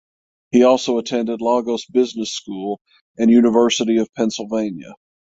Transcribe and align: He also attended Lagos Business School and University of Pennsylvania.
He 0.49 0.63
also 0.63 0.97
attended 0.97 1.41
Lagos 1.41 1.85
Business 1.85 2.31
School 2.31 2.81
and 3.19 3.29
University 3.29 3.97
of 3.97 4.11
Pennsylvania. 4.15 4.95